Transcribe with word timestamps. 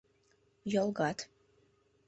Йолгат... 0.73 1.19